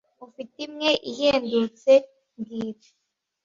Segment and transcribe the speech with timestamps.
[0.25, 1.91] Ufite imwe ihendutse
[2.37, 2.89] mbwira